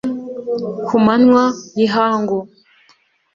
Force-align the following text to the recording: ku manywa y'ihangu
ku 0.87 0.95
manywa 1.05 1.43
y'ihangu 1.77 2.37